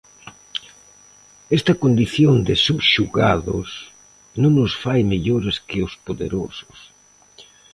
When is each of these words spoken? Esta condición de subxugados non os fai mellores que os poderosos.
Esta 1.57 1.73
condición 1.83 2.35
de 2.47 2.55
subxugados 2.65 3.69
non 4.43 4.53
os 4.65 4.73
fai 4.83 5.01
mellores 5.11 5.55
que 5.67 5.79
os 5.87 5.93
poderosos. 6.07 6.79